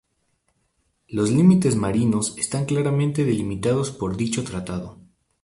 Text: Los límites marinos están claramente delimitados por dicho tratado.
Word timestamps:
Los 1.09 1.29
límites 1.29 1.75
marinos 1.75 2.35
están 2.39 2.65
claramente 2.65 3.23
delimitados 3.23 3.91
por 3.91 4.17
dicho 4.17 4.43
tratado. 4.43 4.97